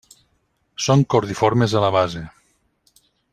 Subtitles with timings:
[0.85, 2.25] Són cordiformes a la base.